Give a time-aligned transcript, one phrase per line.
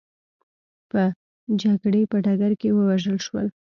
[0.89, 1.01] په
[1.61, 3.47] جګړې په ډګر کې ووژل شول.